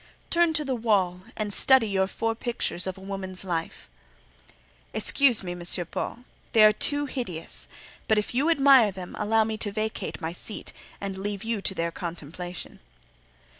[0.31, 3.87] "Turn to the wall and study your four pictures of a woman's life."
[4.95, 5.61] "Excuse me, M.
[5.91, 7.67] Paul; they are too hideous:
[8.07, 11.75] but if you admire them, allow me to vacate my seat and leave you to
[11.75, 12.79] their contemplation."